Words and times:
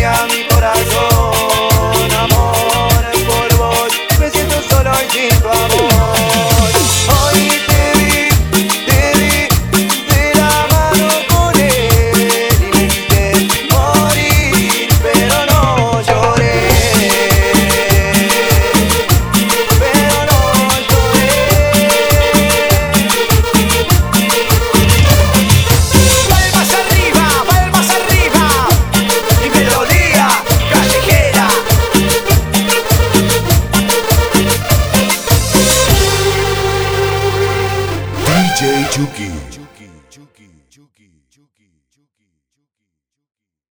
mi 0.00 0.46
corazón. 0.46 1.07
Juki. 38.90 39.67